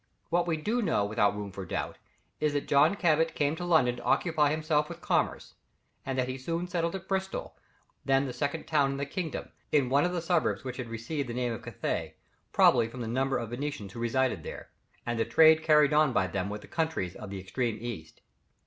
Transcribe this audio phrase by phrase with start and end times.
[0.31, 1.99] What we do know without room for doubt,
[2.39, 5.53] is that John Cabot came to London to occupy himself with commerce,
[6.03, 7.55] and that he soon settled at Bristol,
[8.03, 11.29] then the second town in the kingdom, in one of the suburbs which had received
[11.29, 12.15] the name of Cathay,
[12.51, 14.69] probably from the number of Venetians who resided there,
[15.05, 18.21] and the trade carried on by them with the countries of the extreme East.